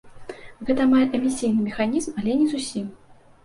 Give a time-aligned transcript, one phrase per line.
[0.69, 2.93] Гэта амаль эмісійны механізм, але не зусім.